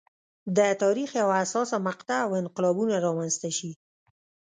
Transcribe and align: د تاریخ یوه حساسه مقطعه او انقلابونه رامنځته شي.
د 0.57 0.59
تاریخ 0.81 1.09
یوه 1.21 1.35
حساسه 1.41 1.77
مقطعه 1.87 2.23
او 2.25 2.31
انقلابونه 2.41 2.95
رامنځته 3.05 3.49
شي. 3.57 3.71